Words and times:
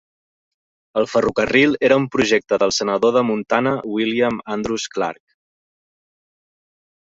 El 1.01 1.07
ferrocarril 1.11 1.75
era 1.89 1.99
un 2.05 2.07
projecte 2.15 2.59
del 2.65 2.75
senador 2.79 3.15
de 3.19 3.25
Montana 3.29 3.77
William 3.97 4.43
Andrews 4.57 4.89
Clark. 4.99 5.25